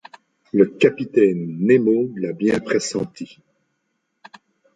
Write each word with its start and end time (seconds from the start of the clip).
Le 0.51 0.65
capitaine 0.65 1.57
Nemo 1.59 2.09
l’a 2.15 2.33
bien 2.33 2.59
pressenti! 2.59 3.39